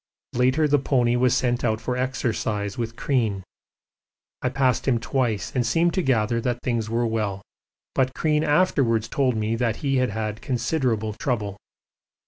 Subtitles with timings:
[0.33, 3.43] Later the pony was sent out for exercise with Crean.
[4.41, 7.43] I passed him twice and seemed to gather that things were well,
[7.93, 11.55] but Crean afterwards told me that he had had considerable trouble.